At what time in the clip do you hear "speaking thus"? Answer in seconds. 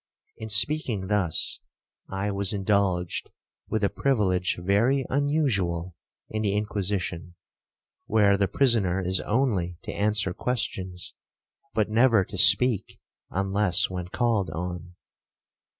0.49-1.59